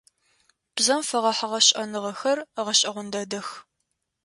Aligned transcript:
Бзэм 0.75 1.01
фэгъэхьыгъэ 1.09 1.59
шӏэныгъэхэр 1.67 2.37
гъэшӏэгъон 2.65 3.07
дэдэх. 3.13 3.47